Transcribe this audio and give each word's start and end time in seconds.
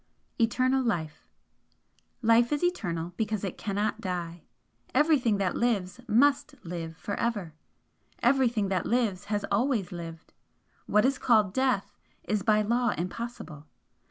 ETERNAL 0.39 0.81
LIFE 0.83 1.27
"Life 2.23 2.51
is 2.51 2.63
eternal 2.63 3.13
because 3.17 3.43
it 3.43 3.55
cannot 3.55 4.01
die. 4.01 4.41
Everything 4.95 5.37
that 5.37 5.55
lives 5.55 5.99
MUST 6.07 6.55
live 6.65 6.97
for 6.97 7.13
ever. 7.19 7.53
Everything 8.23 8.69
that 8.69 8.87
lives 8.87 9.25
has 9.25 9.45
ALWAYS 9.51 9.91
lived. 9.91 10.33
What 10.87 11.05
is 11.05 11.19
called 11.19 11.53
death, 11.53 11.93
is 12.23 12.41
by 12.41 12.63
law 12.63 12.95
impossible. 12.97 13.67